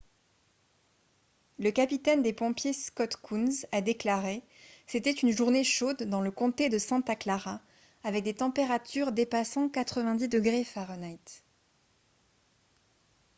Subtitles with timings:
[1.59, 4.41] le capitaine des pompiers scott kouns a déclaré:
[4.87, 7.61] «c’était une journée chaude dans le comté de santa clara
[8.03, 11.41] avec des températures dépassant 90 °f